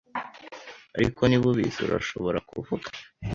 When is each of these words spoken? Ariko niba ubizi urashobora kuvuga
Ariko 0.97 1.21
niba 1.25 1.45
ubizi 1.51 1.79
urashobora 1.83 2.39
kuvuga 2.49 2.87